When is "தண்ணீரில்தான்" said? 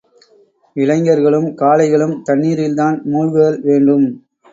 2.29-2.97